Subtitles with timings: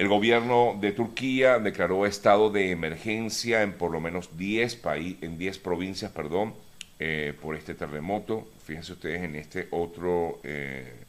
[0.00, 4.80] El gobierno de Turquía declaró estado de emergencia en por lo menos 10,
[5.20, 6.54] en 10 provincias perdón,
[6.98, 8.48] eh, por este terremoto.
[8.64, 11.04] Fíjense ustedes en este otro, eh,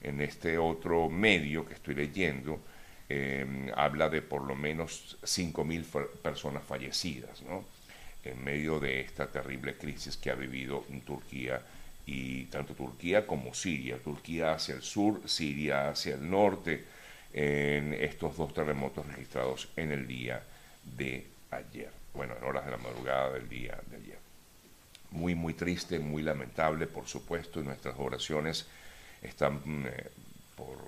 [0.00, 2.58] en este otro medio que estoy leyendo,
[3.10, 5.84] eh, habla de por lo menos 5.000
[6.22, 7.66] personas fallecidas ¿no?
[8.24, 11.60] en medio de esta terrible crisis que ha vivido en Turquía
[12.06, 17.01] y tanto Turquía como Siria, Turquía hacia el sur, Siria hacia el norte,
[17.32, 20.42] en estos dos terremotos registrados en el día
[20.96, 24.18] de ayer, bueno, en horas de la madrugada del día de ayer.
[25.10, 28.66] Muy, muy triste, muy lamentable, por supuesto, y nuestras oraciones
[29.22, 30.10] están mm, eh,
[30.56, 30.78] por,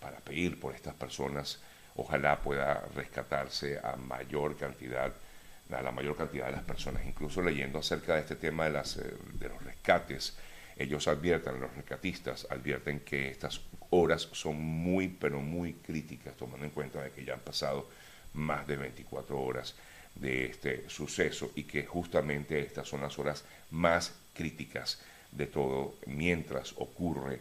[0.00, 1.60] para pedir por estas personas,
[1.96, 5.12] ojalá pueda rescatarse a mayor cantidad
[5.72, 8.96] a la mayor cantidad de las personas, incluso leyendo acerca de este tema de, las,
[8.96, 10.36] eh, de los rescates,
[10.76, 13.60] ellos advierten, los rescatistas advierten que estas
[13.90, 17.88] horas son muy, pero muy críticas, tomando en cuenta de que ya han pasado
[18.34, 19.76] más de 24 horas
[20.14, 26.72] de este suceso y que justamente estas son las horas más críticas de todo mientras
[26.76, 27.40] ocurre,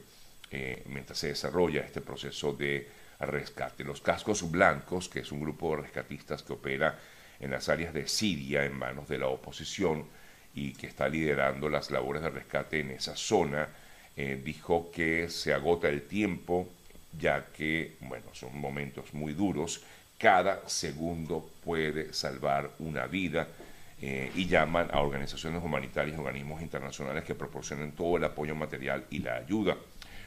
[0.52, 2.88] eh, mientras se desarrolla este proceso de
[3.20, 3.84] rescate.
[3.84, 7.00] Los cascos blancos, que es un grupo de rescatistas que opera
[7.40, 10.06] en las áreas de Siria en manos de la oposición
[10.56, 13.68] y que está liderando las labores de rescate en esa zona,
[14.16, 16.70] eh, dijo que se agota el tiempo,
[17.20, 19.82] ya que, bueno, son momentos muy duros,
[20.20, 23.48] cada segundo puede salvar una vida
[24.02, 29.20] eh, y llaman a organizaciones humanitarias, organismos internacionales que proporcionen todo el apoyo material y
[29.20, 29.76] la ayuda,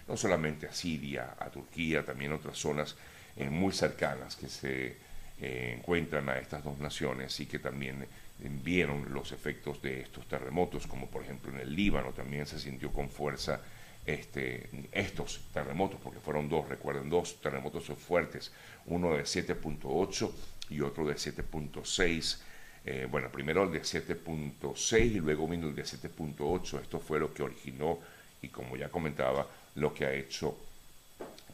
[0.09, 2.97] no solamente a Siria, a Turquía, también a otras zonas
[3.37, 5.07] eh, muy cercanas que se
[5.39, 8.07] encuentran a estas dos naciones y que también
[8.39, 12.93] vieron los efectos de estos terremotos, como por ejemplo en el Líbano también se sintió
[12.93, 13.61] con fuerza
[14.05, 18.53] este, estos terremotos, porque fueron dos, recuerden, dos terremotos fuertes,
[18.87, 20.31] uno de 7.8
[20.71, 22.39] y otro de 7.6.
[22.85, 26.83] Eh, bueno, primero el de 7.6 y luego vino el de 7.8.
[26.83, 27.99] Esto fue lo que originó
[28.43, 30.57] y como ya comentaba, lo que ha hecho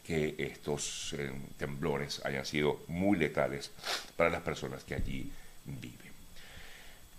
[0.05, 3.71] que estos eh, temblores hayan sido muy letales
[4.17, 5.33] para las personas que allí
[5.65, 6.12] viven.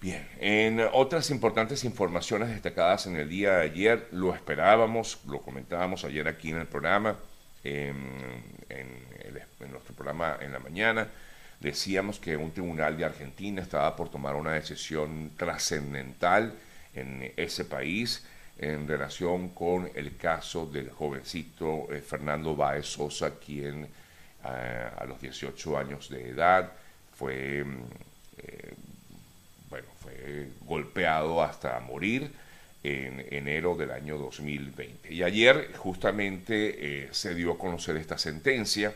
[0.03, 6.03] Bien, en otras importantes informaciones destacadas en el día de ayer, lo esperábamos, lo comentábamos
[6.03, 7.15] ayer aquí en el programa,
[7.63, 7.95] en,
[9.71, 11.07] nuestro programa en la mañana,
[11.61, 16.53] decíamos que un tribunal de Argentina estaba por tomar una decisión trascendental
[16.93, 18.25] en ese país
[18.57, 25.21] en relación con el caso del jovencito eh, Fernando Báez Sosa, quien eh, a los
[25.21, 26.73] 18 años de edad
[27.15, 27.83] fue mm,
[28.39, 28.73] eh,
[30.03, 32.31] fue golpeado hasta morir
[32.83, 35.13] en enero del año 2020.
[35.13, 38.93] Y ayer justamente eh, se dio a conocer esta sentencia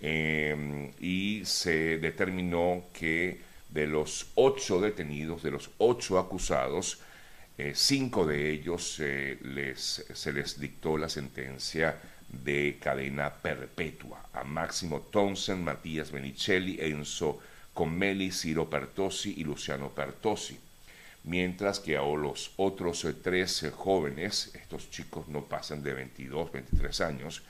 [0.00, 7.00] eh, y se determinó que de los ocho detenidos, de los ocho acusados,
[7.56, 11.96] eh, cinco de ellos les, se les dictó la sentencia
[12.28, 17.40] de cadena perpetua a Máximo Thompson, Matías Benicelli, Enzo
[17.74, 20.58] con Meli, Ciro Pertosi y Luciano Pertosi.
[21.24, 26.50] Mientras que a los otros eh, tres eh, jóvenes, estos chicos no pasan de 22,
[26.50, 27.42] 23 años,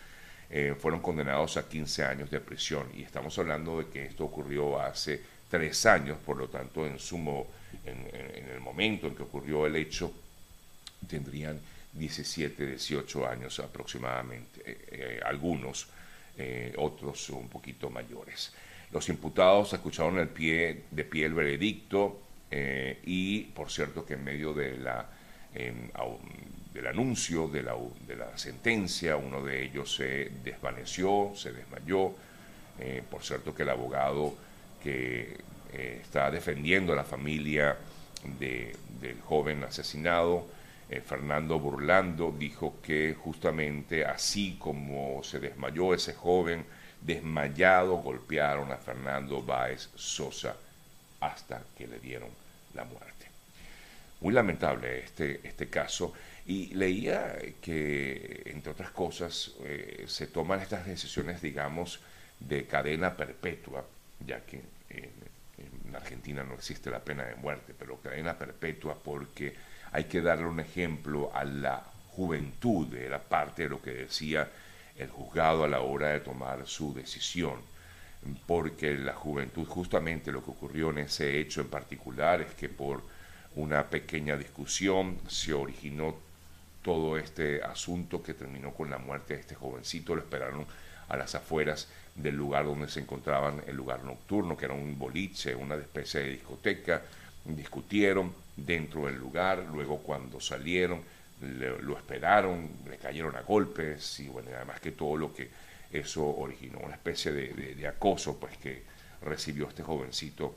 [0.51, 2.89] eh, fueron condenados a 15 años de prisión.
[2.95, 7.47] Y estamos hablando de que esto ocurrió hace tres años, por lo tanto, en, sumo,
[7.85, 10.13] en, el momento en que ocurrió el hecho,
[11.09, 11.61] tendrían
[11.93, 15.89] 17, 18 años aproximadamente, algunos,
[16.77, 18.53] otros un poquito mayores.
[18.93, 22.21] Los imputados escucharon el pie, de pie el veredicto
[22.51, 25.09] eh, y, por cierto, que en medio de la,
[25.53, 32.15] del anuncio de la, de la, sentencia, uno de ellos se desvaneció, se desmayó.
[32.81, 34.34] Eh, por cierto, que el abogado
[34.83, 35.39] que
[35.72, 37.77] eh, está defendiendo a la familia
[38.39, 40.47] del joven asesinado,
[41.07, 46.65] Fernando Burlando, dijo que justamente así como se desmayó ese joven,
[47.00, 50.54] desmayado golpearon a Fernando Báez Sosa
[51.21, 52.30] hasta que le dieron
[52.75, 53.27] la muerte.
[54.21, 56.13] Muy lamentable este, este caso
[56.47, 62.01] y leía que, entre otras cosas, eh, se toman estas decisiones, digamos,
[62.39, 63.84] de cadena perpetua,
[64.27, 64.60] ya que
[64.91, 65.30] en,
[65.95, 69.54] Argentina no existe la pena de muerte, pero cadena perpetua porque
[69.92, 74.48] hay que darle un ejemplo a la juventud, era parte de lo que decía
[75.01, 77.55] el juzgado a la hora de tomar su decisión,
[78.47, 83.03] porque la juventud, justamente lo que ocurrió en ese hecho en particular es que por
[83.57, 86.15] una pequeña discusión se originó
[86.83, 90.67] todo este asunto que terminó con la muerte de este jovencito, lo esperaron
[91.09, 95.55] a las afueras del lugar donde se encontraban, el lugar nocturno, que era un boliche,
[95.55, 97.03] una especie de discoteca.
[97.45, 101.01] Discutieron dentro del lugar, luego cuando salieron
[101.41, 105.48] lo esperaron, le cayeron a golpes y bueno, además que todo lo que
[105.92, 108.83] eso originó, una especie de, acoso pues que
[109.22, 110.54] recibió este jovencito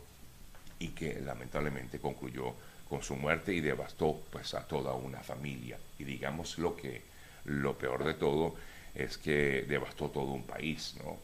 [0.79, 2.53] y que lamentablemente concluyó
[2.87, 5.77] con su muerte y devastó pues a toda una familia.
[5.97, 7.01] Y digamos lo que
[7.45, 8.55] lo peor de todo
[8.93, 11.17] es que devastó todo un país, ¿no?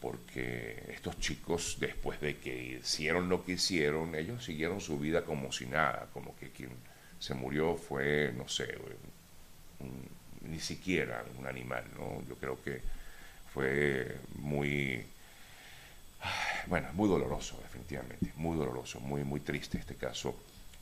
[0.00, 5.52] Porque estos chicos, después de que hicieron lo que hicieron, ellos siguieron su vida como
[5.52, 6.70] si nada, como que quien
[7.20, 8.76] se murió fue, no sé,
[10.40, 12.26] ni siquiera un animal, ¿no?
[12.28, 12.80] Yo creo que
[13.54, 15.04] fue muy,
[16.66, 20.34] bueno, muy doloroso, definitivamente, muy doloroso, muy, muy triste este caso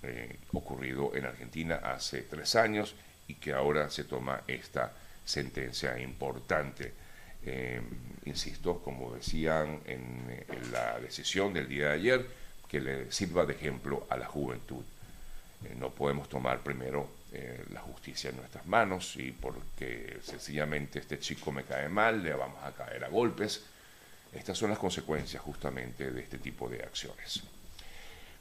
[0.03, 2.95] eh, ocurrido en Argentina hace tres años
[3.27, 4.93] y que ahora se toma esta
[5.25, 6.93] sentencia importante.
[7.45, 7.81] Eh,
[8.25, 12.27] insisto, como decían en, la decisión del día de ayer,
[12.69, 14.85] que le sirva de ejemplo a la juventud.
[15.65, 21.19] Eh, no podemos tomar primero eh, la justicia en nuestras manos y porque sencillamente este
[21.19, 23.65] chico me cae mal, le vamos a caer a golpes.
[24.33, 27.43] Estas son las consecuencias justamente de este tipo de acciones.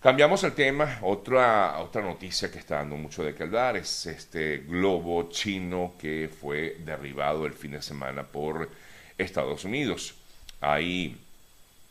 [0.01, 4.59] Cambiamos el tema, otra, otra noticia que está dando mucho de qué hablar es este
[4.59, 8.69] globo chino que fue derribado el fin de semana por
[9.17, 10.13] Estados Unidos.
[10.61, 11.17] Hay,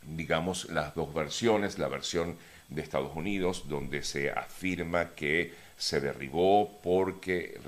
[0.03, 2.37] digamos, las dos versiones, la versión
[2.69, 7.59] de Estados Unidos, donde se afirma que se derribó porque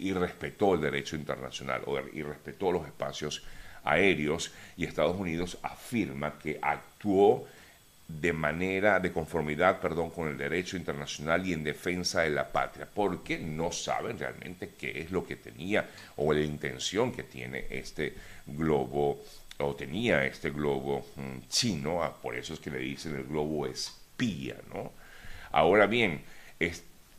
[0.00, 3.42] irrespetó el derecho internacional o irrespetó los espacios
[3.84, 7.46] aéreos y Estados Unidos afirma que actuó
[8.08, 12.86] de manera, de conformidad, perdón, con el derecho internacional y en defensa de la patria,
[12.92, 18.14] porque no saben realmente qué es lo que tenía o la intención que tiene este
[18.46, 19.22] globo
[19.58, 23.66] o tenía este globo mm, chino, ah, por eso es que le dicen el globo
[24.14, 24.92] espía, ¿no?
[25.50, 26.22] Ahora bien,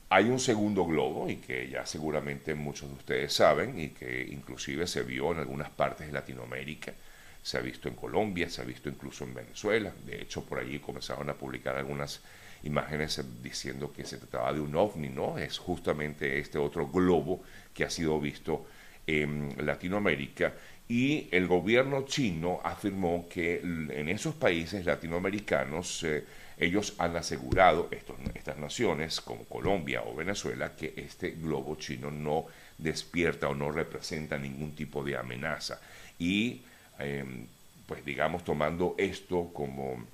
[0.10, 4.88] hay un segundo globo y que ya seguramente muchos de ustedes saben y que inclusive
[4.88, 6.94] se vio en algunas partes de Latinoamérica,
[7.42, 9.94] se ha visto en Colombia, se ha visto incluso en Venezuela.
[10.06, 12.22] De hecho, por allí comenzaron a publicar algunas
[12.64, 15.38] imágenes diciendo que se trataba de un ovni, ¿no?
[15.38, 17.44] Es justamente este otro globo
[17.74, 18.66] que ha sido visto
[19.06, 20.54] en Latinoamérica
[20.88, 26.24] y el gobierno chino afirmó que en esos países latinoamericanos eh,
[26.58, 32.46] ellos han asegurado, estos, estas naciones como Colombia o Venezuela, que este globo chino no
[32.78, 35.80] despierta o no representa ningún tipo de amenaza.
[36.18, 36.62] Y
[37.00, 37.48] Em,
[37.86, 40.06] pues digamos, tomando esto como,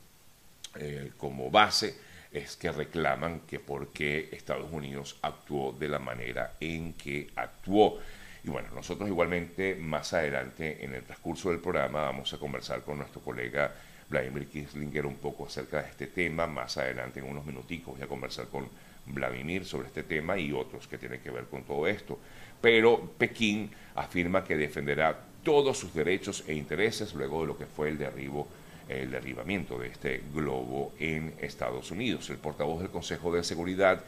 [0.76, 1.96] eh, como base,
[2.32, 8.00] es que reclaman que por qué Estados Unidos actuó de la manera en que actuó.
[8.44, 12.98] Y bueno, nosotros igualmente más adelante en el transcurso del programa vamos a conversar con
[12.98, 13.74] nuestro colega
[14.12, 16.46] Vladimir Kislinger un poco acerca de este tema.
[16.46, 18.68] Más adelante, en unos minuticos, voy a conversar con
[19.06, 22.20] Vladimir sobre este tema y otros que tienen que ver con todo esto.
[22.60, 27.90] Pero Pekín afirma que defenderá todos sus derechos e intereses luego de lo que fue
[27.90, 28.48] el derribo
[28.90, 32.30] el derribamiento de este globo en Estados Unidos.
[32.30, 34.04] El portavoz del Consejo de Seguridad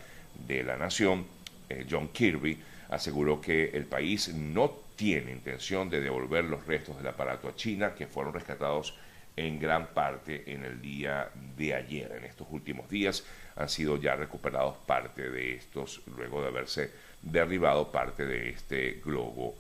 [0.45, 1.25] de la Nación,
[1.69, 2.57] eh, John Kirby,
[2.89, 7.95] aseguró que el país no tiene intención de devolver los restos del aparato a China
[7.95, 8.94] que fueron rescatados
[9.35, 12.11] en gran parte en el día de ayer.
[12.18, 13.23] En estos últimos días
[13.56, 19.56] han sido ya recuperados parte de estos, luego de haberse derribado parte de este globo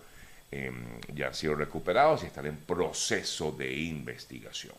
[0.53, 4.75] Em, ya han sido recuperados y están en proceso de investigación.